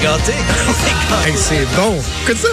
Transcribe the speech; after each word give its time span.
Est 0.00 0.04
est 0.28 1.26
Hey, 1.28 1.34
c'est 1.36 1.66
bon. 1.76 1.96
Écoute 2.24 2.38
ça. 2.38 2.48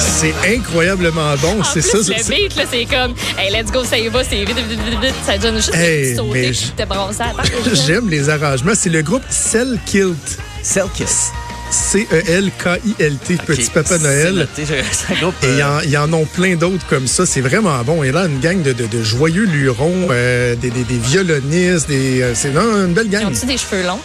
C'est 0.00 0.34
incroyablement 0.56 1.34
bon. 1.40 1.62
C'est 1.64 1.82
ça. 1.82 1.98
le 1.98 2.04
c'est- 2.04 2.28
beat, 2.30 2.56
là, 2.56 2.64
c'est 2.70 2.84
comme, 2.86 3.14
hey, 3.38 3.52
let's 3.52 3.70
go, 3.70 3.84
ça 3.84 3.98
y 3.98 4.08
va, 4.08 4.22
c'est 4.24 4.44
vite, 4.44 4.56
vite, 4.56 4.80
vite, 4.80 5.00
vite. 5.00 5.14
Ça 5.24 5.36
donne 5.38 5.56
juste 5.56 5.74
Hey, 5.74 6.14
sauter, 6.16 6.30
mais 6.32 6.42
puis 6.50 6.54
je- 6.76 6.82
te 6.82 6.88
à. 7.20 7.74
J'aime 7.86 8.08
les 8.08 8.28
arrangements. 8.30 8.72
C'est 8.74 8.90
le 8.90 9.02
groupe 9.02 9.22
Cell 9.28 9.78
Kilt. 9.86 10.38
Selkiss. 10.62 11.30
C-E-L-K-I-L-T, 11.70 13.36
Petit 13.46 13.70
Papa 13.70 13.98
Noël. 13.98 14.46
Un 15.10 15.14
groupe. 15.20 15.34
Et 15.42 15.46
il 15.48 15.58
y, 15.58 15.62
en- 15.62 15.80
y 15.80 15.96
en 15.96 16.12
ont 16.12 16.24
plein 16.26 16.54
d'autres 16.56 16.86
comme 16.88 17.06
ça. 17.06 17.26
C'est 17.26 17.40
vraiment 17.40 17.82
bon. 17.84 18.02
Il 18.02 18.06
y 18.06 18.10
a 18.10 18.12
là 18.12 18.26
une 18.26 18.40
gang 18.40 18.62
de, 18.62 18.72
de- 18.72 18.86
de 18.86 19.02
joyeux 19.02 19.44
lurons, 19.44 20.08
euh, 20.10 20.54
des, 20.56 20.70
des- 20.70 20.84
des 20.84 20.98
violonistes. 20.98 21.88
Des, 21.88 22.22
euh, 22.22 22.32
c'est 22.34 22.50
non, 22.52 22.62
une 22.86 22.94
belle 22.94 23.06
Ils 23.06 23.10
gang. 23.10 23.26
ont-tu 23.26 23.46
des 23.46 23.56
cheveux 23.58 23.82
longs? 23.86 24.00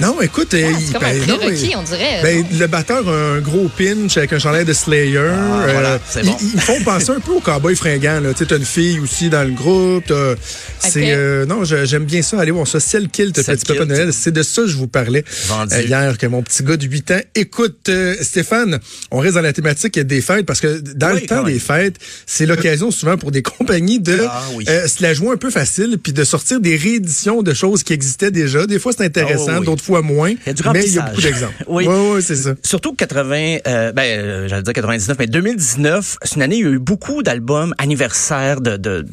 Non, 0.00 0.20
écoute, 0.22 0.54
euh, 0.54 0.70
Ah, 0.72 0.78
c'est 0.78 0.92
comme 0.92 1.02
ben, 1.02 1.22
un 1.22 1.26
non, 1.26 1.36
prérequis, 1.38 1.68
il- 1.72 1.76
on 1.76 1.82
dirait. 1.82 2.20
ben, 2.22 2.44
le 2.58 2.66
batteur 2.66 3.08
a 3.08 3.12
un 3.34 3.40
gros 3.40 3.68
pinch 3.76 4.16
avec 4.16 4.32
un 4.32 4.38
chandail 4.38 4.64
de 4.64 4.72
Slayer. 4.72 5.18
Ah, 5.18 5.66
voilà, 5.72 5.98
c'est 6.08 6.20
ils, 6.20 6.26
bon. 6.30 6.36
ils 6.54 6.60
font 6.60 6.80
penser 6.82 7.10
un 7.10 7.20
peu 7.20 7.32
aux 7.32 7.40
cowboys 7.40 7.76
fringants. 7.76 8.20
Tu 8.32 8.38
sais, 8.38 8.46
t'as 8.46 8.56
une 8.56 8.64
fille 8.64 8.98
aussi 9.00 9.28
dans 9.28 9.42
le 9.46 9.52
groupe. 9.52 10.04
t'as- 10.06 10.34
C'est 10.78 11.12
euh, 11.12 11.44
non, 11.46 11.64
j'aime 11.64 12.04
bien 12.04 12.22
ça. 12.22 12.40
Allez 12.40 12.50
voir 12.50 12.66
ça. 12.66 12.80
Celle 12.80 13.08
Kilt, 13.08 13.34
Petit 13.34 13.64
Papa. 13.66 13.84
Noël. 13.84 14.12
C'est 14.12 14.30
de 14.32 14.42
ça 14.42 14.62
que 14.62 14.68
je 14.68 14.76
vous 14.76 14.86
parlais 14.88 15.24
Vendu. 15.48 15.74
euh, 15.74 15.82
hier 15.82 16.16
que 16.18 16.26
mon 16.26 16.42
petit 16.42 16.62
gars 16.62 16.76
de 16.76 16.86
8 16.86 17.10
ans. 17.10 17.20
Écoute, 17.34 17.88
euh, 17.88 18.16
Stéphane, 18.22 18.78
on 19.10 19.18
reste 19.18 19.34
dans 19.34 19.42
la 19.42 19.52
thématique 19.52 19.98
des 19.98 20.20
fêtes 20.22 20.46
parce 20.46 20.60
que 20.60 20.80
dans 20.94 21.12
Oui, 21.14 21.20
le 21.22 21.26
temps 21.26 21.42
des 21.42 21.58
fêtes, 21.58 21.96
c'est 22.26 22.46
l'occasion 22.46 22.90
souvent 22.90 23.16
pour 23.18 23.30
des 23.30 23.42
compagnies 23.58 24.00
de 24.00 24.18
Ah, 24.26 24.42
oui. 24.54 24.64
euh, 24.68 24.86
se 24.88 25.02
la 25.02 25.12
jouer 25.14 25.32
un 25.34 25.36
peu 25.36 25.50
facile 25.50 25.98
puis 26.02 26.12
de 26.12 26.24
sortir 26.24 26.60
des 26.60 26.76
rééditions 26.76 27.42
de 27.42 27.52
choses 27.54 27.82
qui 27.82 27.92
existaient 27.92 28.30
déjà. 28.30 28.66
Des 28.66 28.78
fois, 28.78 28.92
c'est 28.96 29.04
intéressant, 29.04 29.46
Ah, 29.50 29.60
oui. 29.60 29.66
d'autres 29.66 29.84
fois 29.90 30.02
moins. 30.02 30.30
Il 30.30 30.46
y 30.46 30.50
a 30.50 30.52
du 30.52 30.62
mais 30.72 30.84
il 30.84 30.94
y 30.94 30.98
a 30.98 31.02
beaucoup 31.02 31.20
d'exemples. 31.20 31.54
Oui. 31.68 31.86
oui, 31.86 31.96
oui, 32.14 32.22
c'est 32.22 32.36
ça. 32.36 32.54
Surtout 32.62 32.94
80, 32.94 33.58
euh, 33.66 33.92
ben, 33.92 34.02
euh, 34.02 34.48
j'allais 34.48 34.62
dire 34.62 34.72
99, 34.72 35.16
mais 35.18 35.26
2019, 35.26 36.18
c'est 36.22 36.36
une 36.36 36.42
année 36.42 36.56
où 36.56 36.58
il 36.58 36.64
y 36.64 36.68
a 36.68 36.72
eu 36.72 36.78
beaucoup 36.78 37.22
d'albums 37.22 37.74
anniversaires 37.78 38.60
de, 38.60 38.76
de 38.76 39.06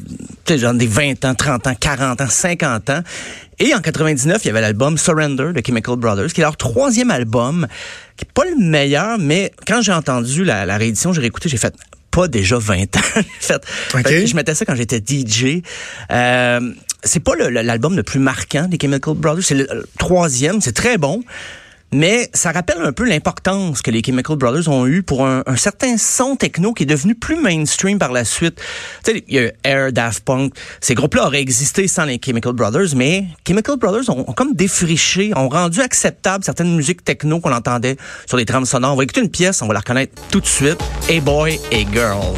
sais, 0.46 0.58
genre 0.58 0.74
des 0.74 0.86
20 0.86 1.24
ans, 1.24 1.34
30 1.34 1.66
ans, 1.66 1.74
40 1.78 2.20
ans, 2.20 2.28
50 2.28 2.90
ans. 2.90 3.02
Et 3.60 3.74
en 3.74 3.80
99, 3.80 4.44
il 4.44 4.46
y 4.46 4.50
avait 4.50 4.60
l'album 4.60 4.96
Surrender 4.98 5.52
de 5.52 5.62
Chemical 5.64 5.96
Brothers, 5.96 6.32
qui 6.32 6.40
est 6.40 6.44
leur 6.44 6.56
troisième 6.56 7.10
album, 7.10 7.66
qui 8.16 8.24
est 8.24 8.32
pas 8.32 8.44
le 8.44 8.56
meilleur, 8.56 9.18
mais 9.18 9.52
quand 9.66 9.82
j'ai 9.82 9.92
entendu 9.92 10.44
la, 10.44 10.64
la 10.64 10.76
réédition, 10.76 11.12
j'ai 11.12 11.20
réécouté, 11.20 11.48
j'ai 11.48 11.56
fait 11.56 11.74
pas 12.10 12.28
déjà 12.28 12.58
20 12.58 12.96
ans. 12.96 13.00
Fait, 13.40 14.26
je 14.26 14.34
mettais 14.34 14.54
ça 14.54 14.64
quand 14.64 14.74
j'étais 14.74 14.98
DJ. 14.98 15.62
Euh, 16.10 16.72
c'est 17.04 17.20
pas 17.20 17.34
l'album 17.36 17.96
le, 17.96 18.02
plus 18.02 18.20
marquant 18.20 18.66
des 18.68 18.78
Chemical 18.80 19.14
Brothers, 19.14 19.44
c'est 19.44 19.54
le, 19.54 19.86
troisième, 19.98 20.60
c'est 20.60 20.72
très 20.72 20.98
bon. 20.98 21.22
Mais 21.90 22.28
ça 22.34 22.52
rappelle 22.52 22.82
un 22.82 22.92
peu 22.92 23.08
l'importance 23.08 23.80
que 23.80 23.90
les 23.90 24.02
Chemical 24.04 24.36
Brothers 24.36 24.68
ont 24.68 24.86
eu 24.86 25.02
pour 25.02 25.26
un, 25.26 25.42
certain 25.56 25.96
son 25.96 26.36
techno 26.36 26.74
qui 26.74 26.82
est 26.82 26.86
devenu 26.86 27.14
plus 27.14 27.36
mainstream 27.36 27.98
par 27.98 28.12
la 28.12 28.26
suite. 28.26 28.60
Tu 29.04 29.12
sais, 29.12 29.24
il 29.26 29.34
y 29.34 29.38
a 29.38 29.50
Air, 29.64 29.92
Daft 29.92 30.22
Punk. 30.22 30.52
Ces 30.82 30.94
groupes-là 30.94 31.26
auraient 31.26 31.40
existé 31.40 31.88
sans 31.88 32.04
les 32.04 32.20
Chemical 32.22 32.52
Brothers, 32.52 32.94
mais 32.94 33.24
Chemical 33.46 33.76
Brothers 33.76 34.10
ont, 34.10 34.24
comme 34.24 34.54
défriché, 34.54 35.32
ont 35.34 35.48
rendu 35.48 35.80
acceptable 35.80 36.44
certaines 36.44 36.76
musiques 36.76 37.04
techno 37.04 37.40
qu'on 37.40 37.52
entendait 37.52 37.96
sur 38.26 38.36
des 38.36 38.44
trames 38.44 38.66
sonores. 38.66 38.92
On 38.92 38.96
va 38.96 39.04
écouter 39.04 39.22
une 39.22 39.30
pièce, 39.30 39.62
on 39.62 39.66
va 39.66 39.72
la 39.72 39.80
reconnaître 39.80 40.12
tout 40.30 40.40
de 40.40 40.46
suite. 40.46 40.78
Hey 41.08 41.20
Boy, 41.20 41.58
Hey 41.70 41.86
Girl. 41.90 42.34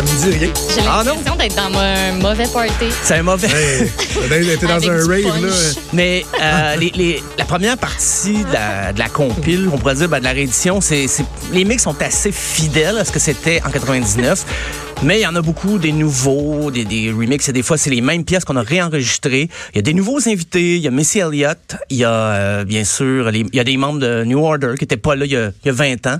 Ça 0.00 0.06
me 0.06 0.30
dit 0.32 0.38
rien. 0.38 0.52
J'ai 0.74 0.80
Ah, 0.88 1.02
non? 1.04 1.10
l'impression 1.16 1.36
d'être 1.36 1.56
dans 1.56 1.78
un 1.78 2.12
mauvais 2.12 2.46
party. 2.50 2.86
C'est 3.02 3.16
un 3.16 3.22
mauvais... 3.22 3.48
Hey, 3.48 4.56
t'es 4.58 4.66
dans 4.66 4.74
Avec 4.76 4.88
un 4.88 5.06
rave, 5.06 5.44
là. 5.44 5.52
Mais 5.92 6.24
euh, 6.40 6.76
les, 6.76 6.90
les- 6.94 7.22
la 7.36 7.44
première 7.44 7.76
partie 7.76 8.44
de 8.44 8.52
la, 8.52 8.92
de 8.94 8.98
la 8.98 9.08
compile, 9.10 9.68
on 9.70 9.76
pourrait 9.76 9.96
dire, 9.96 10.08
ben, 10.08 10.18
de 10.20 10.24
la 10.24 10.30
réédition, 10.32 10.80
c'est, 10.80 11.06
c'est- 11.06 11.24
les 11.52 11.64
mix 11.64 11.82
sont 11.82 12.00
assez 12.00 12.32
fidèles 12.32 12.96
à 12.96 13.04
ce 13.04 13.12
que 13.12 13.18
c'était 13.18 13.60
en 13.66 13.70
99. 13.70 14.44
Mais 15.02 15.18
il 15.20 15.22
y 15.22 15.26
en 15.26 15.34
a 15.34 15.40
beaucoup 15.42 15.78
des 15.78 15.92
nouveaux, 15.92 16.70
des, 16.70 16.84
des 16.84 17.10
remixes, 17.10 17.48
et 17.48 17.54
des 17.54 17.62
fois 17.62 17.78
c'est 17.78 17.88
les 17.88 18.02
mêmes 18.02 18.22
pièces 18.24 18.44
qu'on 18.44 18.56
a 18.56 18.62
réenregistrées. 18.62 19.48
Il 19.72 19.76
y 19.76 19.78
a 19.78 19.82
des 19.82 19.94
nouveaux 19.94 20.18
invités, 20.28 20.76
il 20.76 20.82
y 20.82 20.88
a 20.88 20.90
Missy 20.90 21.20
Elliott, 21.20 21.76
il 21.88 21.96
y 21.98 22.04
a 22.04 22.10
euh, 22.12 22.64
bien 22.64 22.84
sûr, 22.84 23.30
les- 23.30 23.46
il 23.50 23.56
y 23.56 23.60
a 23.60 23.64
des 23.64 23.78
membres 23.78 23.98
de 23.98 24.24
New 24.24 24.44
Order 24.44 24.74
qui 24.78 24.84
n'étaient 24.84 24.98
pas 24.98 25.14
là 25.16 25.24
il 25.24 25.32
y 25.32 25.36
a, 25.36 25.52
il 25.64 25.66
y 25.66 25.70
a 25.70 25.72
20 25.72 26.06
ans. 26.06 26.18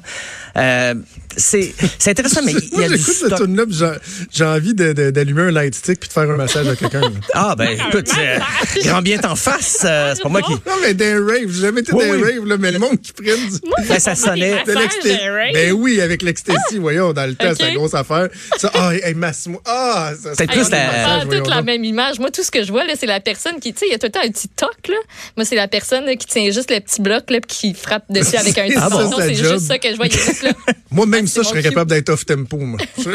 Euh, 0.57 0.95
c'est, 1.37 1.75
c'est 1.99 2.11
intéressant, 2.11 2.41
mais 2.45 2.53
il 2.53 2.69
y 2.69 2.77
Moi, 2.77 2.85
a 2.85 2.89
du 2.89 2.99
stock. 2.99 3.41
là 3.41 3.65
j'ai, 3.69 3.91
j'ai 4.33 4.45
envie 4.45 4.75
d'allumer 4.75 5.43
un 5.43 5.51
light 5.51 5.75
stick 5.75 6.01
puis 6.01 6.09
de 6.09 6.13
faire 6.13 6.31
un 6.31 6.37
massage 6.37 6.69
à 6.69 6.77
quelqu'un. 6.77 7.01
Ah 7.35 7.55
ben 7.57 7.71
écoute, 7.71 8.11
euh, 8.19 8.39
grand 8.85 9.03
bien 9.03 9.19
t'en 9.19 9.37
face, 9.37 9.83
euh, 9.85 10.13
c'est 10.15 10.23
pas 10.23 10.29
moi 10.29 10.43
qui... 10.43 10.53
non, 10.53 10.75
mais 10.83 10.95
des 10.95 11.15
raves, 11.15 11.49
j'ai 11.49 11.61
jamais 11.61 11.81
été 11.81 11.93
Oui, 11.95 12.07
dans 12.07 12.13
un 12.13 12.17
oui. 12.17 12.23
rave, 12.35 12.47
là, 12.47 12.57
mais 12.59 12.73
le 12.73 12.79
monde 12.79 13.01
qui 13.01 13.13
prenne 13.13 13.49
du... 13.49 13.59
Ben, 13.89 13.99
ça 13.99 14.15
sonnait... 14.15 14.63
de 14.65 14.73
des 15.03 15.29
raves? 15.29 15.53
Ben 15.55 15.73
oui, 15.73 16.01
avec 16.01 16.23
l'ecstasy, 16.23 16.79
voyons, 16.79 17.13
dans 17.13 17.27
le 17.29 17.35
temps, 17.35 17.53
c'est 17.59 17.71
une 17.71 17.77
grosse 17.77 17.95
affaire. 17.95 18.29
Ça, 18.59 18.71
ah, 18.75 18.95
hey, 18.95 19.15
masse-moi. 19.15 19.61
Ah, 19.67 20.13
ça, 20.21 20.31
C'est 20.35 20.47
plus 20.47 20.65
des 20.65 20.71
la- 20.71 20.87
massages, 20.87 21.07
Ah, 21.07 21.25
voyons 21.27 21.43
toute 21.43 21.51
la 21.55 21.63
même 21.63 21.85
image. 21.85 22.19
Moi, 22.19 22.31
tout 22.31 22.43
ce 22.43 22.51
que 22.51 22.63
je 22.65 22.73
vois, 22.73 22.85
là, 22.85 22.95
c'est 22.99 23.07
la 23.07 23.21
personne 23.21 23.61
qui, 23.61 23.73
tu 23.73 23.81
sais, 23.81 23.87
il 23.89 23.93
y 23.93 23.95
a 23.95 23.99
tout 23.99 24.07
le 24.07 24.13
temps 24.13 24.21
un 24.25 24.31
petit 24.31 24.49
toc, 24.49 24.77
là. 24.89 24.97
Moi, 25.37 25.45
c'est 25.45 25.57
la 25.57 25.69
personne 25.69 26.05
là, 26.05 26.17
qui 26.17 26.27
tient 26.27 26.51
juste 26.51 26.71
le 26.71 26.81
petit 26.81 27.01
bloc, 27.01 27.31
là, 27.31 27.39
puis 27.41 27.57
qui 27.73 27.75
frappe 27.75 28.05
dessus 28.11 28.37
avec 28.37 28.59
un 28.59 28.69
sa 28.69 28.89
C'est 29.19 29.35
juste 29.35 29.67
ça 29.67 29.79
que 29.79 29.91
je 29.91 29.97
vois. 29.97 30.07
Moi, 30.91 31.07
même 31.07 31.20
Ah, 31.25 31.27
ça, 31.29 31.33
c'est 31.35 31.43
je 31.43 31.49
serais 31.49 31.63
capable 31.63 31.91
d'être 31.91 32.09
off 32.11 32.25
tempo, 32.27 32.57
moi. 32.59 32.79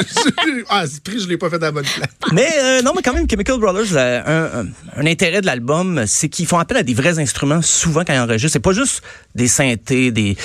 Ah, 0.69 0.85
ce 0.87 0.99
prix, 0.99 1.19
je 1.19 1.27
l'ai 1.27 1.37
pas 1.37 1.49
fait 1.49 1.55
à 1.57 1.59
la 1.59 1.71
bonne 1.71 1.85
place. 1.85 2.09
Mais 2.31 2.47
euh, 2.63 2.81
non, 2.81 2.93
mais 2.95 3.01
quand 3.01 3.13
même, 3.13 3.29
Chemical 3.29 3.59
Brothers, 3.59 3.95
euh, 3.95 4.21
un, 4.25 4.61
un- 4.61 4.67
un 4.97 5.05
intérêt 5.05 5.41
de 5.41 5.45
l'album, 5.45 6.03
c'est 6.07 6.29
qu'ils 6.29 6.45
font 6.47 6.57
appel 6.59 6.77
à 6.77 6.83
des 6.83 6.93
vrais 6.93 7.19
instruments 7.19 7.61
souvent 7.61 8.03
quand 8.05 8.13
ils 8.13 8.19
enregistrent. 8.19 8.53
C'est 8.53 8.59
pas 8.59 8.73
juste 8.73 9.01
des 9.35 9.47
synthés, 9.47 10.11
des, 10.11 10.35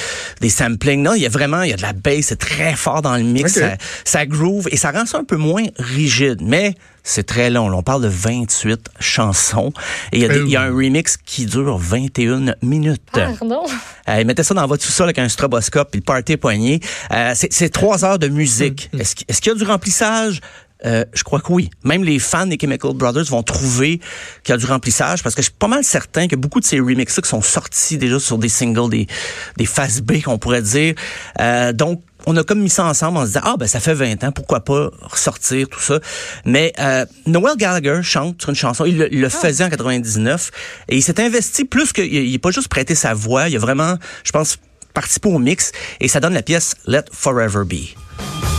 des 0.41 0.48
samplings. 0.50 1.03
Non, 1.03 1.15
il 1.15 1.22
y 1.22 1.26
a 1.26 1.31
vraiment, 1.31 1.62
il 1.62 1.71
y 1.71 1.72
a 1.72 1.76
de 1.76 1.82
la 1.82 1.93
bass, 1.93 2.26
c'est 2.26 2.38
très 2.38 2.75
fort 2.76 3.03
dans 3.03 3.16
le 3.16 3.22
mix, 3.22 3.53
ça, 3.54 3.77
ça 4.04 4.27
groove 4.27 4.69
et 4.71 4.77
ça 4.77 4.91
rend 4.91 5.06
ça 5.06 5.19
un 5.19 5.25
peu 5.25 5.37
moins 5.37 5.65
rigide. 5.78 6.38
Mais 6.42 6.75
c'est 7.03 7.25
très 7.25 7.50
long. 7.50 7.72
On 7.72 7.83
parle 7.83 8.03
de 8.03 8.09
28 8.09 8.88
chansons 8.99 9.72
et 10.12 10.19
il 10.19 10.22
y, 10.22 10.27
a 10.27 10.37
y 10.37 10.56
a 10.56 10.62
un 10.62 10.75
remix 10.75 11.16
qui 11.16 11.47
dure 11.47 11.77
21 11.78 12.55
minutes. 12.62 13.03
Pardon? 13.12 13.65
Euh, 14.09 14.25
mettez 14.25 14.43
ça 14.43 14.55
dans 14.55 14.66
votre 14.66 14.83
sous-sol 14.84 15.05
avec 15.06 15.19
un 15.19 15.28
stroboscope 15.28 15.91
puis 15.91 16.00
le 16.00 16.05
party 16.05 16.37
poigné. 16.37 16.81
Euh, 17.12 17.33
c'est, 17.34 17.69
trois 17.71 18.05
heures 18.05 18.19
de 18.19 18.28
musique. 18.28 18.91
Mm. 18.93 19.00
Est-ce, 19.00 19.15
qu'il- 19.15 19.27
est-ce 19.28 19.41
qu'il 19.41 19.53
y 19.53 19.55
a 19.55 19.59
du 19.59 19.65
remplissage? 19.65 20.41
Euh, 20.87 21.05
je 21.12 21.22
crois 21.25 21.41
que 21.41 21.53
oui. 21.53 21.69
Même 21.84 22.05
les 22.05 22.19
fans 22.19 22.47
des 22.47 22.56
Chemical 22.59 22.94
Brothers 22.94 23.25
vont 23.27 23.43
trouver 23.43 24.00
qu'il 24.43 24.53
y 24.53 24.55
a 24.55 24.56
du 24.56 24.65
remplissage 24.65 25.22
parce 25.22 25.34
que 25.34 25.43
je 25.43 25.49
suis 25.49 25.56
pas 25.59 25.69
mal 25.69 25.84
certain 25.84 26.27
que 26.27 26.37
beaucoup 26.37 26.59
de 26.59 26.65
ces 26.65 26.81
remixes 26.81 27.21
qui 27.21 27.28
sont 27.28 27.43
sortis 27.43 27.99
déjà 27.99 28.19
sur 28.19 28.39
des 28.39 28.49
singles, 28.49 28.89
des, 28.89 29.06
des 29.59 29.66
face 29.66 30.00
B 30.00 30.22
qu'on 30.22 30.39
pourrait 30.39 30.62
dire. 30.62 30.94
Euh, 31.39 31.75
donc, 31.75 32.00
on 32.27 32.37
a 32.37 32.45
comme 32.45 32.61
mis 32.61 32.71
ça 32.71 32.85
ensemble 32.85 33.19
en 33.19 33.23
se 33.23 33.29
disant, 33.29 33.41
ah 33.45 33.57
ben 33.59 33.67
ça 33.67 33.81
fait 33.81 33.95
20 33.95 34.25
ans, 34.25 34.33
pourquoi 34.33 34.61
pas 34.61 34.91
ressortir 35.03 35.69
tout 35.69 35.81
ça? 35.81 36.01
Mais 36.45 36.73
euh, 36.79 37.05
Noel 37.27 37.57
Gallagher 37.57 38.01
chante 38.03 38.41
sur 38.41 38.51
une 38.51 38.57
chanson, 38.57 38.85
il 38.85 38.99
le, 38.99 39.13
il 39.13 39.21
le 39.21 39.29
faisait 39.29 39.65
en 39.65 39.71
99 39.71 40.51
et 40.89 40.97
il 40.97 41.03
s'est 41.03 41.21
investi 41.21 41.65
plus 41.65 41.93
que, 41.93 42.03
il 42.03 42.33
n'a 42.33 42.39
pas 42.39 42.51
juste 42.51 42.69
prêté 42.69 42.95
sa 42.95 43.15
voix, 43.15 43.49
il 43.49 43.57
a 43.57 43.59
vraiment, 43.59 43.97
je 44.25 44.33
pense, 44.33 44.59
participé 44.95 45.28
au 45.28 45.39
mix 45.39 45.72
et 46.01 46.09
ça 46.09 46.21
donne 46.21 46.34
la 46.34 46.43
pièce 46.43 46.75
Let 46.87 47.05
Forever 47.13 47.65
Be. 47.65 48.50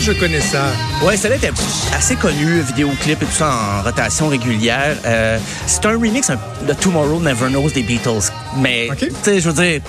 Je 0.00 0.12
connais 0.12 0.40
ça. 0.40 0.66
Ouais, 1.02 1.16
celle-là 1.16 1.36
était 1.36 1.50
assez 1.96 2.16
connue, 2.16 2.60
vidéoclip 2.60 3.22
et 3.22 3.26
tout 3.26 3.32
ça 3.32 3.50
en 3.50 3.82
rotation 3.82 4.28
régulière. 4.28 4.96
Euh, 5.04 5.38
c'est 5.66 5.84
un 5.86 5.92
remix 5.92 6.30
de 6.30 6.72
Tomorrow 6.72 7.20
Never 7.20 7.48
Knows 7.48 7.70
des 7.70 7.82
Beatles. 7.82 8.30
Mais, 8.58 8.88
tu 8.98 9.10
sais, 9.22 9.40
je 9.40 9.50
veux 9.50 9.62
dire, 9.62 9.80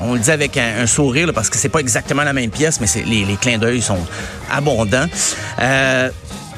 on 0.00 0.14
le 0.14 0.20
dit 0.20 0.30
avec 0.30 0.56
un, 0.56 0.82
un 0.82 0.86
sourire 0.86 1.26
là, 1.26 1.32
parce 1.32 1.50
que 1.50 1.56
c'est 1.56 1.68
pas 1.68 1.80
exactement 1.80 2.22
la 2.22 2.32
même 2.32 2.50
pièce, 2.50 2.80
mais 2.80 2.86
les, 3.04 3.24
les 3.24 3.36
clins 3.36 3.58
d'œil 3.58 3.82
sont 3.82 3.98
abondants. 4.50 5.06
Euh, 5.60 6.10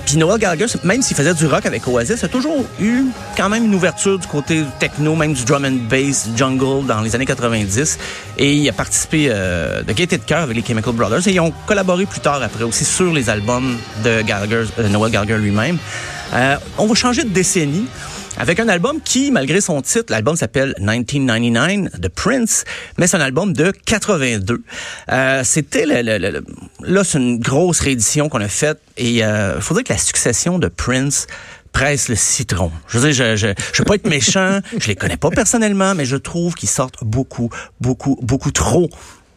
puis 0.05 0.17
Noel 0.17 0.39
Gallagher, 0.39 0.67
même 0.85 1.03
s'il 1.03 1.17
faisait 1.17 1.35
du 1.35 1.47
rock 1.47 1.67
avec 1.67 1.87
Oasis, 1.87 2.23
a 2.25 2.29
toujours 2.29 2.65
eu 2.81 3.05
quand 3.37 3.49
même 3.49 3.65
une 3.65 3.75
ouverture 3.75 4.19
du 4.19 4.27
côté 4.27 4.65
techno, 4.79 5.15
même 5.15 5.33
du 5.33 5.45
drum 5.45 5.65
and 5.65 5.89
bass, 5.89 6.29
jungle 6.37 6.87
dans 6.87 7.01
les 7.01 7.15
années 7.15 7.27
90. 7.27 7.99
Et 8.39 8.55
il 8.55 8.69
a 8.69 8.73
participé 8.73 9.29
euh, 9.31 9.83
de 9.83 9.93
gaieté 9.93 10.19
de 10.19 10.25
cœur 10.25 10.43
avec 10.43 10.57
les 10.57 10.65
Chemical 10.65 10.95
Brothers. 10.95 11.27
Et 11.29 11.33
ils 11.33 11.41
ont 11.41 11.53
collaboré 11.67 12.07
plus 12.07 12.21
tard 12.21 12.43
après 12.43 12.65
aussi 12.65 12.85
sur 12.85 13.13
les 13.13 13.31
albums 13.31 13.77
de 14.05 14.23
Gallagher, 14.23 14.65
euh, 14.79 14.89
Noel 14.89 15.13
Gallagher 15.13 15.39
lui-même. 15.39 15.79
Euh, 16.35 16.57
on 16.79 16.87
va 16.87 16.95
changer 16.95 17.25
de 17.25 17.31
décennie. 17.31 17.87
Avec 18.41 18.59
un 18.59 18.69
album 18.69 19.01
qui, 19.05 19.31
malgré 19.31 19.61
son 19.61 19.83
titre, 19.83 20.07
l'album 20.09 20.35
s'appelle 20.35 20.75
1999 20.79 22.01
de 22.01 22.09
Prince, 22.09 22.65
mais 22.99 23.07
c'est 23.07 23.17
un 23.17 23.21
album 23.21 23.53
de 23.53 23.71
82. 23.85 24.63
Euh, 25.13 25.43
C'était 25.45 25.85
le, 25.85 26.03
le- 26.03 26.19
le- 26.31 26.45
là, 26.83 27.05
c'est 27.05 27.19
une 27.19 27.39
grosse 27.39 27.81
réédition 27.81 28.29
qu'on 28.29 28.41
a 28.41 28.49
faite 28.49 28.81
et 28.97 29.19
il 29.19 29.57
faut 29.61 29.75
dire 29.75 29.85
que 29.85 29.93
la 29.93 29.99
succession 29.99 30.59
de 30.59 30.69
Prince 30.69 31.27
presse 31.73 32.09
le 32.09 32.17
citron. 32.17 32.73
Je 32.89 32.99
veux 32.99 33.13
dire, 33.13 33.37
je, 33.37 33.37
je, 33.37 33.63
je 33.73 33.79
veux 33.79 33.85
pas 33.85 33.95
être 33.95 34.09
méchant, 34.09 34.61
je 34.79 34.89
les 34.89 34.97
connais 34.97 35.17
pas 35.17 35.31
personnellement, 35.31 35.95
mais 35.95 36.05
je 36.05 36.17
trouve 36.17 36.55
qu'ils 36.55 36.69
sortent 36.69 37.05
beaucoup, 37.05 37.51
beaucoup, 37.81 38.19
beaucoup 38.23 38.51
trop 38.51 38.89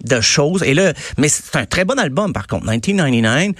de 0.04 0.22
choses. 0.22 0.64
Et 0.64 0.74
là, 0.74 0.94
mais 1.18 1.30
c'est 1.30 1.56
un 1.56 1.66
très 1.66 1.86
bon 1.86 2.00
album 2.00 2.34
par 2.34 2.48
contre. 2.48 2.66
1999, 2.66 3.52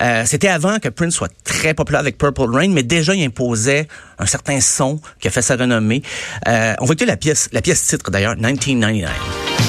euh, 0.00 0.22
c'était 0.26 0.48
avant 0.48 0.78
que 0.78 0.88
Prince 0.88 1.14
soit 1.14 1.32
très 1.44 1.74
populaire 1.74 2.00
avec 2.00 2.18
Purple 2.18 2.50
Rain, 2.50 2.68
mais 2.68 2.82
déjà 2.82 3.14
il 3.14 3.24
imposait 3.24 3.88
un 4.18 4.26
certain 4.26 4.60
son 4.60 5.00
qui 5.20 5.28
a 5.28 5.30
fait 5.30 5.42
sa 5.42 5.56
renommée. 5.56 6.02
Euh, 6.46 6.74
on 6.80 6.84
va 6.84 6.92
écouter 6.92 7.06
la 7.06 7.16
pièce, 7.16 7.48
la 7.52 7.62
pièce 7.62 7.86
titre 7.86 8.10
d'ailleurs, 8.10 8.34
1999. 8.36 9.67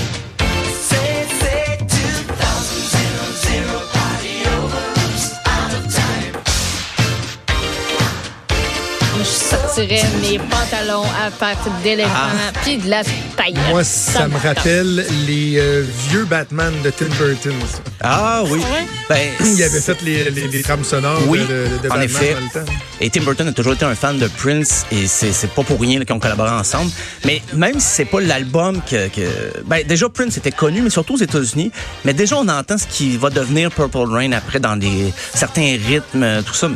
Sortirais 9.80 10.04
mes 10.22 10.38
pantalons 10.40 11.04
à 11.26 11.32
pattes 11.32 11.58
d'éléphant 11.84 12.10
Ah. 12.14 12.52
puis 12.64 12.78
de 12.78 12.90
la 12.90 13.02
paillette. 13.38 13.58
Moi, 13.70 13.84
ça 13.84 14.28
me 14.28 14.34
tente. 14.34 14.44
rappelle 14.44 15.06
les 15.28 15.58
euh, 15.58 15.84
vieux 16.10 16.26
Batman 16.26 16.74
de 16.84 16.90
Tim 16.90 17.06
Burton. 17.18 17.54
ça. 17.99 17.99
Ah 18.02 18.44
oui. 18.50 18.62
Ben, 19.10 19.30
Il 19.46 19.62
avait 19.64 19.82
fait 19.82 20.02
les, 20.04 20.30
les, 20.32 20.48
les 20.48 20.62
trames 20.62 20.84
sonores 20.86 21.20
Oui, 21.28 21.40
de, 21.40 21.68
de- 21.84 21.92
en 21.92 22.00
effet. 22.00 22.34
dans 22.34 22.60
le 22.62 22.66
temps. 22.66 22.72
Et 23.02 23.10
Tim 23.10 23.22
Burton 23.24 23.48
a 23.48 23.52
toujours 23.52 23.74
été 23.74 23.84
un 23.86 23.96
fan 23.96 24.18
de 24.18 24.28
Prince 24.28 24.86
et 24.92 25.08
c'est 25.08 25.32
c'est 25.34 25.50
pas 25.52 25.64
pour 25.64 25.80
rien 25.80 26.00
qu'ils 26.04 26.14
ont 26.14 26.20
collaboré 26.20 26.50
ensemble. 26.52 26.92
Mais 27.26 27.42
même 27.54 27.80
si 27.80 27.88
c'est 27.88 28.06
pas 28.06 28.22
l'album 28.22 28.82
que, 28.90 29.08
que 29.10 29.62
ben 29.66 29.86
déjà 29.86 30.08
Prince 30.10 30.38
était 30.38 30.52
connu, 30.52 30.82
mais 30.82 30.90
surtout 30.90 31.16
aux 31.16 31.20
États-Unis. 31.20 31.72
Mais 32.06 32.14
déjà 32.14 32.38
on 32.38 32.48
entend 32.48 32.78
ce 32.78 32.88
qui 32.88 33.18
va 33.18 33.30
devenir 33.30 33.70
Purple 33.72 33.98
Rain 34.10 34.32
après 34.34 34.60
dans 34.60 34.76
des 34.78 35.14
certains 35.34 35.78
rythmes, 35.88 36.44
tout 36.46 36.54
ça. 36.54 36.70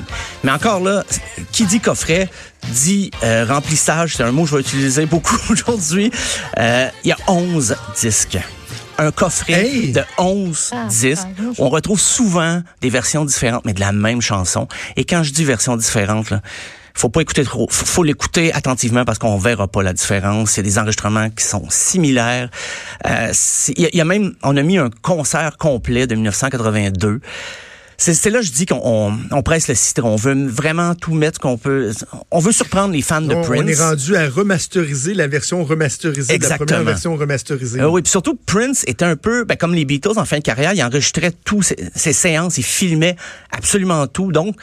Mais 0.43 0.51
encore 0.51 0.79
là, 0.81 1.03
qui 1.51 1.65
dit 1.65 1.79
coffret 1.79 2.29
dit 2.69 3.11
euh, 3.23 3.45
remplissage, 3.47 4.15
c'est 4.15 4.23
un 4.23 4.31
mot 4.31 4.43
que 4.43 4.49
je 4.49 4.55
vais 4.55 4.61
utiliser 4.61 5.05
beaucoup 5.05 5.37
aujourd'hui. 5.49 6.11
Euh, 6.57 6.87
Il 7.03 7.09
y 7.09 7.11
a 7.11 7.17
11 7.27 7.75
disques. 7.99 8.37
Un 8.97 9.11
coffret 9.11 9.53
Hey! 9.53 9.91
de 9.91 10.01
11 10.17 10.69
Ah, 10.73 10.85
disques. 10.87 11.27
ah, 11.39 11.51
On 11.57 11.69
retrouve 11.69 11.99
souvent 11.99 12.61
des 12.81 12.89
versions 12.89 13.25
différentes, 13.25 13.65
mais 13.65 13.73
de 13.73 13.79
la 13.79 13.91
même 13.91 14.21
chanson. 14.21 14.67
Et 14.95 15.03
quand 15.05 15.23
je 15.23 15.31
dis 15.33 15.43
versions 15.43 15.75
différentes, 15.75 16.29
là, 16.29 16.41
faut 16.93 17.09
pas 17.09 17.21
écouter 17.21 17.43
trop. 17.43 17.67
Faut, 17.71 17.85
faut 17.87 18.03
l'écouter 18.03 18.53
attentivement 18.53 19.03
parce 19.03 19.17
qu'on 19.17 19.37
verra 19.39 19.67
pas 19.67 19.81
la 19.81 19.93
différence. 19.93 20.55
Il 20.55 20.57
y 20.57 20.59
a 20.59 20.63
des 20.63 20.77
enregistrements 20.77 21.29
qui 21.31 21.43
sont 21.43 21.65
similaires. 21.69 22.49
Euh, 23.07 23.29
c'est- 23.33 23.73
Il 23.77 23.81
y, 23.81 23.85
a- 23.87 23.89
il 23.93 23.97
y 23.97 24.01
a 24.01 24.05
même, 24.05 24.35
on 24.43 24.55
a 24.55 24.61
mis 24.61 24.77
un 24.77 24.91
concert 25.01 25.57
complet 25.57 26.05
de 26.05 26.13
1982. 26.13 27.19
C'est 28.11 28.29
là 28.29 28.39
que 28.39 28.45
je 28.45 28.51
dis 28.51 28.65
qu'on 28.65 28.81
on, 28.83 29.17
on 29.31 29.43
presse 29.43 29.67
le 29.69 29.75
citron. 29.75 30.09
On 30.09 30.15
veut 30.17 30.47
vraiment 30.47 30.93
tout 30.93 31.13
mettre 31.13 31.39
qu'on 31.39 31.57
peut. 31.57 31.91
On 32.31 32.39
veut 32.39 32.51
surprendre 32.51 32.93
les 32.93 33.01
fans 33.01 33.21
de 33.21 33.33
On, 33.33 33.41
Prince. 33.43 33.61
on 33.63 33.67
est 33.67 33.79
rendu 33.79 34.15
à 34.17 34.27
remasteriser 34.29 35.13
la 35.13 35.27
version 35.27 35.63
remasterisée 35.63 36.21
de 36.23 36.27
la 36.27 36.35
Exactement. 36.35 36.65
première 36.65 36.83
version 36.83 37.15
remasterisée. 37.15 37.79
Euh, 37.79 37.87
oui, 37.89 38.01
puis 38.01 38.11
surtout 38.11 38.35
Prince 38.45 38.83
était 38.87 39.05
un 39.05 39.15
peu 39.15 39.45
ben, 39.45 39.55
comme 39.55 39.73
les 39.73 39.85
Beatles 39.85 40.17
en 40.17 40.25
fin 40.25 40.39
de 40.39 40.43
carrière, 40.43 40.73
il 40.73 40.83
enregistrait 40.83 41.31
tous 41.45 41.61
ses, 41.61 41.77
ses 41.95 42.13
séances, 42.13 42.57
il 42.57 42.63
filmait 42.63 43.15
absolument 43.51 44.05
tout. 44.07 44.31
Donc 44.31 44.55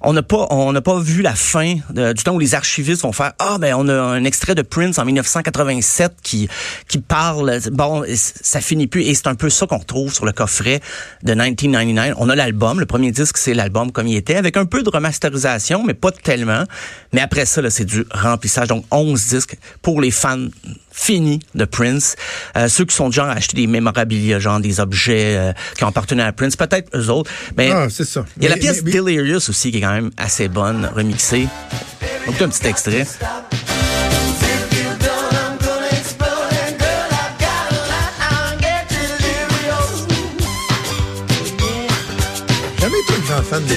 on 0.00 0.12
n'a 0.12 0.22
pas 0.22 0.46
on 0.50 0.72
n'a 0.72 0.80
pas 0.82 0.98
vu 1.00 1.22
la 1.22 1.34
fin 1.34 1.76
de- 1.90 2.12
du 2.12 2.22
temps 2.22 2.34
où 2.34 2.38
les 2.38 2.54
archivistes 2.54 3.02
vont 3.02 3.12
faire 3.12 3.32
ah 3.38 3.56
ben 3.58 3.74
on 3.78 3.88
a 3.88 3.94
un 3.94 4.24
extrait 4.24 4.54
de 4.54 4.62
Prince 4.62 4.98
en 4.98 5.04
1987 5.04 6.12
qui 6.22 6.48
qui 6.88 6.98
parle 6.98 7.60
bon 7.72 8.04
ça 8.14 8.60
finit 8.60 8.86
plus. 8.86 9.02
Et 9.04 9.14
c'est 9.14 9.26
un 9.26 9.34
peu 9.34 9.50
ça 9.50 9.66
qu'on 9.66 9.78
retrouve 9.78 10.12
sur 10.12 10.24
le 10.26 10.32
coffret 10.32 10.80
de 11.22 11.32
1999 11.32 12.14
on 12.18 12.28
a 12.28 12.34
l'album 12.36 12.78
le 12.80 12.86
premier 12.86 13.10
disque 13.10 13.38
c'est 13.38 13.54
l'album 13.54 13.90
comme 13.92 14.06
il 14.06 14.16
était 14.16 14.36
avec 14.36 14.56
un 14.56 14.66
peu 14.66 14.82
de 14.82 14.90
remasterisation 14.90 15.82
mais 15.84 15.94
pas 15.94 16.10
tellement. 16.12 16.64
Mais 17.12 17.20
après 17.20 17.46
ça 17.46 17.62
là 17.62 17.70
c'est 17.70 17.84
du 17.84 18.04
remplissage. 18.12 18.68
Donc 18.68 18.84
11 18.90 19.26
disques 19.26 19.56
pour 19.82 20.00
les 20.00 20.10
fans 20.10 20.46
finis 20.92 21.40
de 21.54 21.66
Prince. 21.66 22.16
Euh, 22.56 22.68
ceux 22.68 22.86
qui 22.86 22.94
sont 22.96 23.10
du 23.10 23.16
genre 23.16 23.26
à 23.28 23.32
acheter 23.32 23.54
des 23.56 23.66
mémorabilia 23.66 24.38
genre 24.38 24.60
des 24.60 24.80
objets 24.80 25.36
euh, 25.36 25.52
qui 25.76 25.84
ont 25.84 25.88
appartenu 25.88 26.22
à 26.22 26.32
Prince 26.32 26.56
peut-être 26.56 26.88
eux 26.96 27.10
autres. 27.10 27.30
Mais 27.56 27.70
Ah, 27.70 27.88
c'est 27.90 28.06
ça. 28.06 28.24
il 28.38 28.44
y 28.44 28.46
a 28.46 28.50
la 28.50 28.56
pièce 28.56 28.82
mais- 28.82 28.92
Delirious 28.92 29.50
aussi 29.50 29.70
qui 29.70 29.76
est 29.78 29.80
quand 29.86 29.92
même 29.92 30.10
assez 30.16 30.48
bonne, 30.48 30.90
remixée. 30.96 31.46
On 32.26 32.30
écoute 32.32 32.42
un 32.42 32.48
petit 32.48 32.66
extrait. 32.66 33.06
jamais 42.80 42.98
été 43.00 43.14
un 43.14 43.20
grand 43.34 43.42
fan 43.42 43.64
de. 43.64 43.74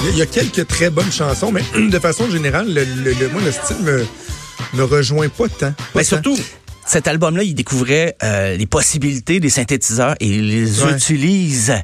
Il 0.00 0.06
y 0.06 0.08
a- 0.08 0.12
il 0.12 0.18
y 0.18 0.22
a 0.22 0.26
quelques 0.26 0.66
très 0.66 0.90
bonnes 0.90 1.10
chansons, 1.12 1.50
mais 1.52 1.62
de 1.90 1.98
façon 1.98 2.30
générale, 2.30 2.72
le, 2.72 2.84
le- 2.84 3.12
le- 3.14 3.28
moi, 3.30 3.40
le 3.44 3.50
style 3.52 3.78
me, 3.82 4.06
me 4.74 4.84
rejoint 4.84 5.28
pas 5.28 5.48
tant. 5.48 5.74
Mais 5.94 6.04
surtout, 6.04 6.38
cet 6.86 7.08
album-là, 7.08 7.42
il 7.42 7.54
découvrait 7.54 8.16
euh, 8.22 8.56
les 8.56 8.66
possibilités 8.66 9.40
des 9.40 9.50
synthétiseurs 9.50 10.14
et 10.20 10.26
il 10.28 10.48
les 10.48 10.82
Ouais. 10.84 10.92
utilise 10.92 11.74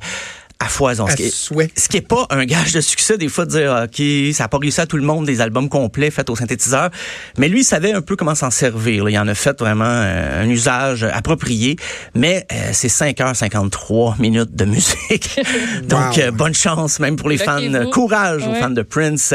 à 0.65 0.69
foison. 0.69 1.07
À 1.07 1.11
Ce 1.11 1.17
qui, 1.17 1.25
est, 1.25 1.79
ce 1.79 1.89
qui 1.89 1.97
est 1.99 2.07
pas 2.09 2.27
un 2.31 2.45
gage 2.45 2.73
de 2.73 2.81
succès, 2.81 3.19
des 3.19 3.29
fois, 3.29 3.45
de 3.47 3.51
dire, 3.51 3.85
OK, 3.85 4.35
ça 4.35 4.45
n'a 4.45 4.49
pas 4.49 4.59
réussi 4.59 4.81
à 4.81 4.87
tout 4.87 4.97
le 4.97 5.03
monde, 5.05 5.27
des 5.27 5.41
albums 5.41 5.69
complets 5.69 6.11
faits 6.11 6.31
au 6.31 6.37
synthétiseur. 6.37 6.91
Mais 7.39 7.49
lui, 7.49 7.61
il 7.61 7.65
savait 7.65 7.93
un 7.93 8.01
peu 8.03 8.17
comment 8.17 8.35
s'en 8.35 8.51
servir. 8.51 9.05
là. 9.05 9.11
Il 9.11 9.19
en 9.19 9.29
a 9.29 9.35
fait 9.35 9.59
vraiment 9.61 9.85
euh, 9.87 10.43
un 10.45 10.49
usage 10.49 11.05
approprié. 11.05 11.77
Mais 12.15 12.47
euh, 12.53 12.71
c'est 12.73 12.89
5h53 12.89 14.21
minutes 14.21 14.55
de 14.55 14.65
musique. 14.65 15.41
Donc, 15.89 16.17
Wow. 16.17 16.23
euh, 16.23 16.31
bonne 16.31 16.55
chance, 16.55 16.99
même 17.01 17.17
pour 17.17 17.29
les 17.29 17.39
fans. 17.39 17.61
Courage 17.93 18.43
aux 18.47 18.55
fans 18.55 18.71
de 18.71 18.83
Prince. 18.83 19.35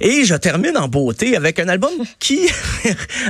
Et 0.00 0.24
je 0.24 0.34
termine 0.34 0.76
en 0.76 0.88
beauté 0.88 1.36
avec 1.36 1.58
un 1.58 1.68
album 1.68 1.90
qui 2.18 2.40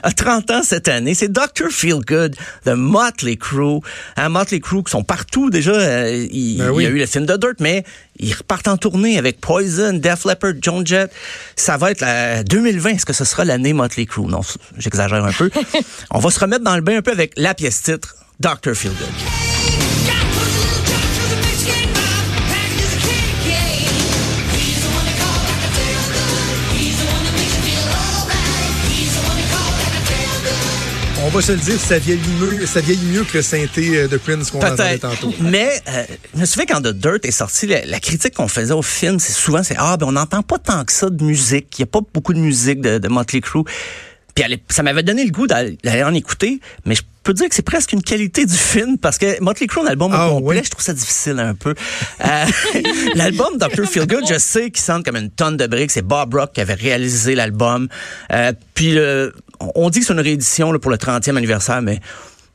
a 0.03 0.11
30 0.13 0.51
ans 0.51 0.63
cette 0.63 0.89
année. 0.89 1.15
C'est 1.15 1.31
Dr. 1.33 1.69
Feelgood 1.71 2.35
de 2.67 2.73
Motley 2.73 3.37
Crue. 3.37 3.81
Hein, 4.17 4.29
Motley 4.29 4.61
Crue 4.61 4.83
qui 4.85 4.91
sont 4.91 5.05
partout 5.05 5.51
déjà. 5.51 5.73
euh, 5.73 6.27
il, 6.31 6.59
Ben 6.59 6.73
il 6.77 6.83
y 6.83 6.87
a 6.87 6.91
eu 6.91 6.99
le 6.99 7.07
film 7.07 7.27
de 7.27 7.34
Dirt, 7.39 7.55
mais 7.61 7.85
ils 8.19 8.33
repartent 8.33 8.69
en 8.69 8.77
tournée 8.77 9.19
avec 9.19 9.41
Poison, 9.41 9.93
Def 9.95 10.25
Leppard, 10.25 10.53
Joan 10.61 10.87
Jett. 10.87 11.11
Ça 11.57 11.77
va 11.77 11.91
être 11.91 12.01
la 12.01 12.43
2020. 12.45 12.91
Est-ce 12.91 13.07
que 13.07 13.13
ce 13.13 13.25
sera 13.25 13.45
l'année 13.45 13.73
Motley 13.73 14.07
Crue? 14.07 14.27
Non, 14.27 14.41
j'exagère 14.79 15.25
un 15.25 15.33
peu. 15.33 15.51
On 16.11 16.19
va 16.19 16.31
se 16.31 16.41
remettre 16.41 16.65
dans 16.65 16.77
le 16.77 16.83
bain 16.83 16.99
un 16.99 17.03
peu 17.03 17.13
avec 17.13 17.33
la 17.37 17.55
pièce 17.55 17.83
titre, 17.83 18.15
Dr. 18.41 18.75
Feelgood. 18.75 19.94
On 31.27 31.29
va 31.31 31.41
se 31.41 31.53
le 31.53 31.59
dire, 31.59 31.81
ça 31.81 31.99
vieillit 31.99 32.21
mieux, 32.39 32.67
ça 32.67 32.83
vieillit 32.83 33.07
mieux 33.07 33.25
que 33.25 33.39
le 33.39 33.43
synthé 33.43 33.97
euh, 33.97 34.09
de 34.09 34.19
Prince 34.19 34.51
qu'on 34.51 34.59
entendait 34.59 34.99
tantôt. 34.99 35.33
Mais 35.41 35.71
euh, 35.89 36.05
je 36.35 36.41
me 36.41 36.45
souviens 36.45 36.67
quand 36.67 36.83
The 36.83 36.89
Dirt 36.89 37.25
est 37.25 37.31
sorti, 37.31 37.67
la, 37.67 37.83
la 37.87 37.99
critique 37.99 38.35
qu'on 38.35 38.47
faisait 38.47 38.75
au 38.75 38.83
film, 38.83 39.19
c'est 39.19 39.33
souvent 39.33 39.63
c'est 39.63 39.77
ah 39.79 39.97
ben 39.97 40.07
on 40.07 40.13
n'entend 40.13 40.43
pas 40.43 40.59
tant 40.59 40.85
que 40.85 40.93
ça 40.93 41.09
de 41.09 41.25
musique, 41.25 41.79
il 41.79 41.81
y 41.81 41.85
a 41.85 41.87
pas 41.87 42.01
beaucoup 42.13 42.35
de 42.35 42.39
musique 42.41 42.83
de, 42.83 42.99
de 42.99 43.09
Motley 43.09 43.41
Crue. 43.41 43.65
Puis 44.35 44.45
ça 44.69 44.83
m'avait 44.83 45.03
donné 45.03 45.25
le 45.25 45.31
goût 45.31 45.47
d'aller 45.47 45.79
en 46.05 46.13
écouter, 46.13 46.61
mais 46.85 46.95
je 46.97 47.03
peux 47.23 47.33
dire 47.33 47.49
que 47.49 47.55
c'est 47.55 47.63
presque 47.63 47.93
une 47.93 48.03
qualité 48.03 48.45
du 48.45 48.57
film 48.57 48.99
parce 48.99 49.17
que 49.17 49.41
Motley 49.41 49.67
Crue, 49.67 49.81
un 49.81 49.87
album 49.87 50.13
au 50.13 50.17
Ah, 50.17 50.29
complet, 50.29 50.63
je 50.63 50.71
trouve 50.71 50.85
ça 50.85 50.93
difficile 50.93 51.39
un 51.39 51.55
peu. 51.55 51.75
Euh, 52.23 52.45
l'album 53.15 53.57
Dr. 53.59 53.87
Feelgood, 53.87 54.25
je 54.29 54.39
sais 54.39 54.71
qu'il 54.71 54.83
sonne 54.83 55.03
comme 55.05 55.17
une 55.17 55.31
tonne 55.31 55.57
de 55.57 55.67
briques. 55.67 55.93
C'est 55.93 56.03
Bob 56.03 56.35
Rock 56.35 56.53
qui 56.53 56.61
avait 56.61 56.75
réalisé 56.75 57.35
l'album. 57.35 57.89
Euh, 58.33 58.53
puis 58.75 58.99
euh, 58.99 59.31
on 59.75 59.91
dit 59.91 60.01
que 60.01 60.07
c'est 60.07 60.13
une 60.13 60.21
réédition 60.21 60.73
là, 60.73 60.79
pour 60.79 60.91
le 60.91 60.97
30e 60.97 61.37
anniversaire, 61.37 61.83
mais 61.83 62.01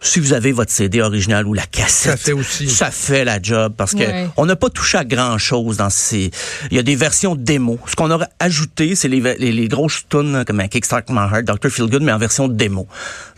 si 0.01 0.21
vous 0.21 0.31
avez 0.31 0.53
votre 0.53 0.71
CD 0.71 1.01
original 1.01 1.45
ou 1.45 1.53
la 1.53 1.65
cassette, 1.65 2.11
Ça 2.11 2.15
fait 2.17 2.31
aussi. 2.31 2.69
ça 2.69 2.89
fait 2.89 3.25
la 3.25 3.41
job 3.41 3.73
parce 3.75 3.91
que 3.91 3.97
Ouais. 3.97 4.29
on 4.37 4.45
n'a 4.45 4.55
pas 4.55 4.69
touché 4.69 4.97
à 4.97 5.03
grand 5.03 5.37
chose 5.37 5.75
dans 5.75 5.89
ces. 5.89 6.31
Il 6.71 6.77
y 6.77 6.79
a 6.79 6.83
des 6.83 6.95
versions 6.95 7.35
démo. 7.35 7.77
Ce 7.85 7.97
qu'on 7.97 8.09
aurait 8.09 8.29
ajouté, 8.39 8.95
c'est 8.95 9.09
les, 9.09 9.19
les, 9.19 9.51
les 9.51 9.67
grosses 9.67 10.03
tunes 10.07 10.31
là, 10.31 10.45
comme 10.45 10.61
un 10.61 10.69
Kickstart 10.69 11.03
My 11.09 11.27
Heart, 11.29 11.43
Dr. 11.43 11.69
Feelgood, 11.69 12.01
mais 12.01 12.13
en 12.13 12.17
version 12.17 12.47
démo. 12.47 12.87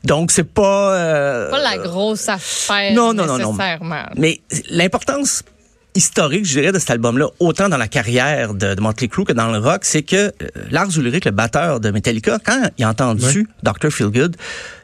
Donc 0.03 0.31
c'est 0.31 0.43
pas. 0.43 0.93
euh, 0.93 1.49
Pas 1.49 1.63
la 1.63 1.77
grosse 1.79 2.29
affaire 2.29 2.93
non, 2.93 3.11
non, 3.15 3.25
non, 3.25 3.39
non. 3.39 3.53
nécessairement. 3.53 4.05
Mais 4.17 4.41
l'importance 4.69 5.41
historique, 5.95 6.45
je 6.45 6.59
dirais, 6.59 6.71
de 6.71 6.79
cet 6.79 6.91
album-là, 6.91 7.27
autant 7.39 7.69
dans 7.69 7.77
la 7.77 7.87
carrière 7.87 8.53
de, 8.53 8.75
de 8.75 8.81
Motley 8.81 9.07
Crue 9.07 9.25
que 9.25 9.33
dans 9.33 9.51
le 9.51 9.57
rock, 9.57 9.81
c'est 9.83 10.03
que 10.03 10.15
euh, 10.15 10.31
Lars 10.69 10.89
Ulrich, 10.97 11.25
le 11.25 11.31
batteur 11.31 11.79
de 11.79 11.91
Metallica, 11.91 12.39
quand 12.43 12.69
il 12.77 12.85
a 12.85 12.89
entendu 12.89 13.47
Dr. 13.63 13.89
Feelgood, 13.89 14.35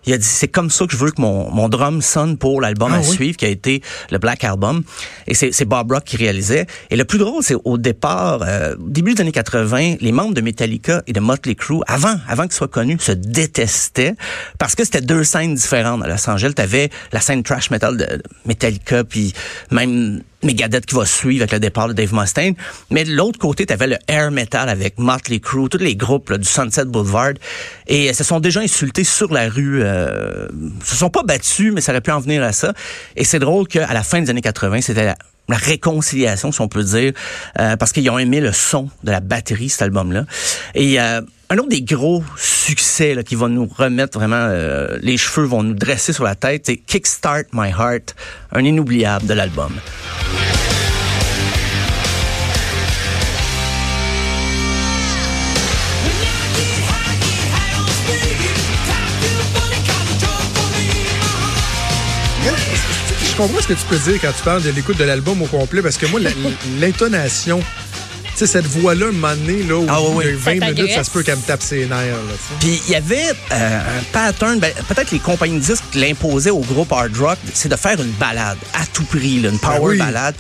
Il 0.08 0.14
a 0.14 0.18
dit, 0.18 0.26
c'est 0.26 0.48
comme 0.48 0.70
ça 0.70 0.86
que 0.86 0.94
je 0.94 0.98
veux 0.98 1.12
que 1.12 1.22
mon, 1.22 1.52
mon 1.52 1.70
drum 1.70 2.02
sonne 2.02 2.38
pour 2.38 2.62
l'album 2.62 2.92
Ah 2.94 2.98
à 2.98 3.00
oui? 3.02 3.06
suivre, 3.06 3.38
qui 3.38 3.46
a 3.46 3.50
été 3.50 3.82
le 4.10 4.18
Black 4.18 4.44
Album. 4.44 4.84
Et 5.28 5.34
c'est 5.34 5.52
c'est 5.52 5.66
Bob 5.66 5.92
Rock 5.92 6.06
qui 6.06 6.18
réalisait. 6.18 6.66
Et 6.90 6.96
le 6.96 7.04
plus 7.06 7.20
drôle, 7.20 7.44
c'est 7.44 7.56
au 7.66 7.78
départ, 7.78 8.40
euh, 8.48 8.76
début 8.80 9.14
des 9.14 9.22
années 9.22 9.32
80, 9.32 9.96
les 10.00 10.12
membres 10.12 10.34
de 10.34 10.42
Metallica 10.42 11.04
et 11.08 11.14
de 11.14 11.20
Motley 11.20 11.56
Crue, 11.56 11.82
avant, 11.88 12.16
avant 12.28 12.44
qu'ils 12.44 12.54
soient 12.54 12.68
connus, 12.68 12.98
se 13.00 13.12
détestaient 13.12 14.16
parce 14.60 14.76
que 14.76 14.84
c'était 14.86 15.02
deux 15.02 15.24
scènes 15.24 15.56
différentes 15.56 16.04
à 16.04 16.08
Los 16.08 16.30
Angeles. 16.30 16.54
T'avais 16.56 16.90
la 17.12 17.20
scène 17.20 17.44
trash 17.44 17.70
metal 17.70 17.98
de 17.98 18.22
Metallica, 18.46 19.04
puis 19.04 19.34
même 19.72 20.22
Megadeth 20.44 20.86
qui 20.86 20.96
va 20.96 21.06
suivre 21.06 21.42
avec 21.42 21.52
le 21.52 21.60
départ 21.60 21.88
de 21.88 21.94
Dave 21.94 22.14
Mustaine. 22.14 22.54
Mais 22.92 23.04
de 23.04 23.14
l'autre 23.14 23.40
côté, 23.40 23.66
tu 23.66 23.74
avais 23.74 23.88
le 23.88 23.98
air 24.08 24.30
metal 24.32 24.70
avec 24.70 25.00
Motley 25.00 25.40
Crue, 25.40 25.68
tous 25.68 25.80
les 25.80 25.96
groupes 25.96 26.30
là, 26.30 26.38
du 26.38 26.48
Sunset 26.48 26.86
Boulevard. 26.86 27.34
Et 27.88 28.10
euh, 28.10 28.14
se 28.14 28.24
sont 28.24 28.40
déjà 28.40 28.60
insultés 28.60 29.04
sur 29.04 29.34
la 29.34 29.50
rue. 29.50 29.82
Euh, 29.84 29.97
se 30.84 30.96
sont 30.96 31.10
pas 31.10 31.24
battus, 31.24 31.72
mais 31.74 31.82
ça 31.82 31.92
aurait 31.92 32.02
pu 32.02 32.12
en 32.12 32.20
venir 32.20 32.44
à 32.44 32.52
ça. 32.52 32.74
Et 33.16 33.24
c'est 33.24 33.40
drôle 33.40 33.68
qu'à 33.68 33.94
la 33.94 34.04
fin 34.04 34.22
des 34.22 34.30
années 34.30 34.42
80, 34.42 34.82
c'était 34.82 35.06
la, 35.06 35.16
réconciliation, 35.50 36.52
si 36.52 36.60
on 36.60 36.68
peut 36.68 36.84
dire, 36.84 37.14
euh, 37.60 37.78
parce 37.78 37.94
qu'ils 37.94 38.10
ont 38.10 38.20
aimé 38.20 38.42
le 38.42 38.52
son 38.52 38.90
de 39.04 39.12
la 39.12 39.22
batterie, 39.22 39.70
cet 39.70 39.82
album-là. 39.82 40.26
Et 40.76 41.00
euh, 41.00 41.22
un 41.50 41.58
autre 41.58 41.70
des 41.70 41.82
gros 41.82 42.24
succès 42.38 43.16
qui 43.26 43.36
va 43.36 43.48
nous 43.48 43.66
remettre 43.66 44.20
vraiment 44.20 44.36
euh, 44.36 44.98
les 45.02 45.16
cheveux, 45.18 45.46
vont 45.46 45.64
nous 45.64 45.74
dresser 45.74 46.12
sur 46.12 46.26
la 46.26 46.36
tête, 46.36 46.64
c'est 46.66 46.78
Kickstart 46.78 47.44
My 47.54 47.70
Heart, 47.70 48.16
un 48.52 48.66
inoubliable 48.66 49.26
de 49.26 49.34
l'album. 49.34 49.72
Comprends 63.38 63.62
ce 63.62 63.68
que 63.68 63.74
tu 63.74 63.86
peux 63.90 63.98
dire 63.98 64.20
quand 64.22 64.32
tu 64.36 64.44
parles 64.44 64.64
de 64.64 64.70
l'écoute 64.72 64.98
de 64.98 65.04
l'album 65.04 65.42
au 65.42 65.46
complet, 65.46 65.82
parce 65.82 65.98
que 65.98 66.06
moi, 66.08 66.20
l'intonation, 66.80 67.60
tu 67.60 67.66
sais, 68.36 68.48
cette 68.48 68.66
voix-là, 68.68 69.08
un 69.08 69.12
moment 69.12 69.36
donné, 69.36 69.64
là, 69.64 69.84
Ah 69.90 70.02
oui, 70.02 70.26
oui. 70.26 70.32
de 70.34 70.38
20 70.38 70.60
Ça 70.60 70.72
minutes, 70.72 70.92
ça 70.94 71.04
se 71.04 71.12
peut 71.12 71.24
qu'elle 71.24 71.38
me 71.38 71.42
tape 71.42 71.62
ses 71.62 71.86
nerfs. 71.86 72.16
Puis 72.60 72.82
il 72.88 72.92
y 72.92 72.96
avait 72.96 73.30
euh, 73.52 73.80
un 74.00 74.04
pattern, 74.12 74.60
ben, 74.60 74.72
peut-être 74.88 75.12
les 75.12 75.20
compagnies 75.20 75.60
de 75.60 75.64
disques 75.66 75.84
l'imposaient 75.96 76.50
au 76.52 76.60
groupe 76.60 76.92
hard 76.92 77.16
rock, 77.18 77.38
c'est 77.54 77.70
de 77.70 77.76
faire 77.76 78.00
une 78.02 78.12
balade 78.12 78.58
à 78.74 78.86
tout 78.94 79.04
prix, 79.06 79.40
là, 79.40 79.50
une 79.50 79.60
power 79.60 79.80
Ben 79.80 79.88
oui. 79.88 79.98
balade. 79.98 80.36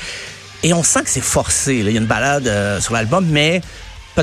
Et 0.63 0.73
on 0.73 0.83
sent 0.83 1.03
que 1.03 1.09
c'est 1.09 1.21
forcé. 1.23 1.83
là. 1.83 1.89
Il 1.91 1.93
y 1.93 1.97
a 1.97 2.01
une 2.01 2.07
balade 2.07 2.47
euh, 2.47 2.81
sur 2.81 2.93
l'album, 2.93 3.25
mais 3.29 3.61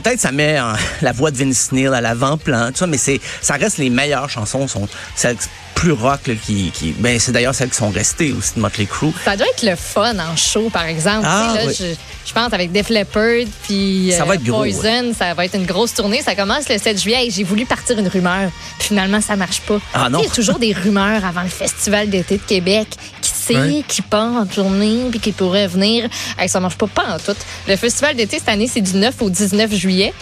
peut-être 0.00 0.20
ça 0.20 0.32
met 0.32 0.60
en- 0.60 0.74
la 1.02 1.12
voix 1.12 1.30
de 1.30 1.36
Vince 1.38 1.70
Neil 1.72 1.86
à 1.86 2.00
l'avant-plan, 2.00 2.68
tout 2.72 2.78
ça, 2.78 2.86
mais 2.86 2.98
c'est 2.98 3.20
ça 3.40 3.54
reste 3.54 3.78
les 3.78 3.90
meilleures 3.90 4.28
chansons, 4.28 4.66
sont 4.68 4.88
celles 5.14 5.36
plus 5.74 5.92
rock 5.92 6.26
là, 6.28 6.34
qui, 6.46 6.70
qui 6.72 6.92
ben 6.92 7.18
c'est 7.18 7.32
d'ailleurs 7.32 7.54
celles 7.54 7.68
qui 7.70 7.76
sont 7.76 7.90
restées 7.90 8.32
aussi 8.32 8.52
de 8.56 8.60
Motley 8.60 8.86
Crue. 8.86 9.12
Ça 9.24 9.36
doit 9.36 9.46
être 9.48 9.62
le 9.64 9.74
fun 9.76 10.14
en 10.18 10.36
show, 10.36 10.70
par 10.70 10.84
exemple. 10.84 11.26
Ah, 11.28 11.52
Tu 11.52 11.58
sais, 11.58 11.64
là, 11.64 11.68
oui. 11.68 11.76
je, 12.24 12.28
je 12.28 12.32
pense 12.32 12.52
avec 12.52 12.70
Def 12.72 12.88
Leppard 12.90 13.44
puis 13.64 14.12
Ça 14.16 14.22
euh, 14.22 14.26
va 14.26 14.34
être 14.36 14.44
gros, 14.44 14.58
Poison, 14.60 15.12
ça 15.18 15.34
va 15.34 15.44
être 15.44 15.56
une 15.56 15.66
grosse 15.66 15.92
tournée. 15.92 16.22
Ça 16.22 16.34
commence 16.36 16.68
le 16.68 16.78
7 16.78 17.00
juillet 17.02 17.26
et 17.26 17.30
j'ai 17.30 17.42
voulu 17.44 17.66
partir 17.66 17.98
une 17.98 18.08
rumeur. 18.08 18.50
Puis 18.78 18.88
finalement, 18.88 19.20
ça 19.20 19.34
marche 19.36 19.60
pas. 19.62 19.78
Ah, 19.92 20.08
non. 20.08 20.20
Il 20.20 20.24
y 20.26 20.28
a 20.28 20.30
toujours 20.30 20.58
des 20.60 20.72
rumeurs 20.72 21.24
avant 21.24 21.42
le 21.42 21.48
Festival 21.48 22.08
d'été 22.08 22.36
de 22.38 22.42
Québec. 22.42 22.88
Qui 23.20 23.30
Ouais. 23.52 23.84
qui 23.86 24.00
part 24.00 24.32
en 24.32 24.46
tournée 24.46 25.00
puis 25.10 25.20
qui 25.20 25.32
pourrait 25.32 25.66
venir. 25.66 26.08
Hey, 26.38 26.48
ça 26.48 26.60
marche 26.60 26.76
pas, 26.76 26.86
pas 26.86 27.14
en 27.14 27.18
tout. 27.18 27.36
Le 27.68 27.76
Festival 27.76 28.16
d'été 28.16 28.38
cette 28.38 28.48
année, 28.48 28.66
c'est 28.72 28.80
du 28.80 28.94
9 28.96 29.14
au 29.20 29.28
19 29.28 29.74
juillet. 29.74 30.14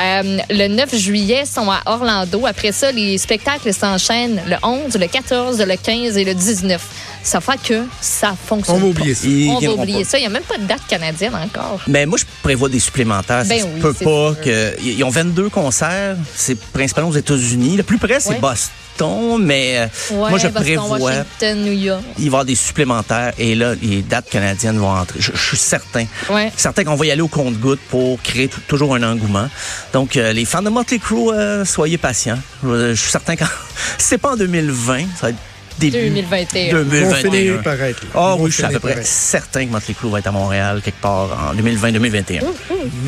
Euh, 0.00 0.38
le 0.50 0.68
9 0.68 0.94
juillet, 0.94 1.44
sont 1.44 1.70
à 1.70 1.80
Orlando. 1.86 2.46
Après 2.46 2.72
ça, 2.72 2.92
les 2.92 3.18
spectacles 3.18 3.72
s'enchaînent 3.74 4.40
le 4.46 4.56
11, 4.62 4.96
le 4.96 5.06
14, 5.08 5.58
le 5.60 5.76
15 5.76 6.16
et 6.16 6.24
le 6.24 6.34
19. 6.34 6.80
Ça 7.24 7.40
fait 7.40 7.60
que 7.60 7.82
ça 8.00 8.34
fonctionne 8.46 8.76
On 8.76 8.78
va 8.78 8.84
pas. 8.84 8.90
oublier 9.00 9.14
ça. 9.14 9.26
On 9.28 9.58
va 9.58 9.82
oublier 9.82 10.04
pas. 10.04 10.08
ça. 10.10 10.18
Il 10.18 10.20
n'y 10.20 10.26
a 10.26 10.30
même 10.30 10.42
pas 10.44 10.56
de 10.56 10.64
date 10.64 10.82
canadienne 10.88 11.34
encore. 11.34 11.80
Mais 11.88 12.06
moi, 12.06 12.16
je 12.18 12.24
prévois 12.48 12.68
des 12.70 12.80
supplémentaires. 12.80 13.44
Ben 13.46 13.60
ça 13.60 13.66
oui, 13.66 13.80
peut 13.80 13.92
pas 13.92 14.32
sûr. 14.34 14.36
que. 14.42 14.74
Ils 14.82 15.04
ont 15.04 15.10
22 15.10 15.50
concerts. 15.50 16.16
C'est 16.34 16.58
principalement 16.58 17.10
aux 17.10 17.14
États-Unis. 17.16 17.76
Le 17.76 17.82
plus 17.82 17.98
près, 17.98 18.20
c'est 18.20 18.30
Ouais. 18.30 18.38
Boston, 18.40 19.38
mais 19.42 19.78
euh, 19.78 19.86
Ouais, 20.14 20.30
moi, 20.30 20.38
je 20.38 20.48
Boston, 20.48 20.62
prévois. 20.62 20.98
Washington, 20.98 21.62
New 21.62 21.72
York. 21.72 22.02
Il 22.16 22.22
va 22.22 22.24
y 22.24 22.26
avoir 22.28 22.44
des 22.46 22.54
supplémentaires 22.54 23.32
et 23.38 23.54
là, 23.54 23.74
les 23.82 24.00
dates 24.02 24.30
canadiennes 24.30 24.78
vont 24.78 24.90
entrer. 24.90 25.20
Je, 25.20 25.32
je 25.34 25.46
suis 25.46 25.56
certain. 25.58 26.06
Ouais. 26.30 26.50
Certain 26.56 26.84
qu'on 26.84 26.94
va 26.94 27.04
y 27.06 27.10
aller 27.10 27.20
au 27.20 27.28
compte-goutte 27.28 27.80
pour 27.90 28.20
créer 28.22 28.48
toujours 28.66 28.94
un 28.94 29.02
engouement. 29.02 29.48
Donc, 29.92 30.16
euh, 30.16 30.32
les 30.32 30.44
fans 30.46 30.62
de 30.62 30.70
Motley 30.70 30.98
Crue, 30.98 31.30
euh, 31.32 31.64
soyez 31.66 31.98
patients. 31.98 32.38
Je, 32.64 32.94
je 32.94 33.00
suis 33.00 33.10
certain 33.10 33.36
que 33.36 33.44
c'est 33.98 34.18
pas 34.18 34.32
en 34.32 34.36
2020, 34.36 34.98
ça 35.00 35.26
va 35.26 35.28
être 35.30 35.36
début 35.78 35.98
2021. 36.10 36.66
Ils 36.66 36.74
vont 36.74 36.84
2021. 36.84 37.30
finir 37.30 37.62
par 37.62 37.74
être 37.82 38.02
là. 38.02 38.08
Ah 38.14 38.32
Ils 38.34 38.38
vont 38.38 38.44
oui, 38.44 38.50
je 38.50 38.56
suis 38.56 38.64
à 38.64 38.68
peu 38.70 38.78
près 38.80 39.02
certain 39.04 39.66
que 39.66 39.70
Motley 39.70 39.94
Crue 39.94 40.10
va 40.10 40.18
être 40.18 40.26
à 40.26 40.32
Montréal 40.32 40.80
quelque 40.84 41.00
part 41.00 41.50
en 41.50 41.54
2020-2021. 41.54 42.42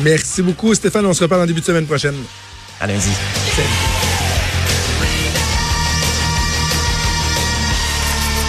Merci 0.03 0.41
beaucoup, 0.41 0.73
Stéphane. 0.73 1.05
On 1.05 1.13
se 1.13 1.23
reparle 1.23 1.41
en 1.41 1.45
début 1.45 1.61
de 1.61 1.65
semaine 1.65 1.85
prochaine. 1.85 2.15
À 2.79 2.87
lundi. 2.87 3.09
Salut. 3.55 4.00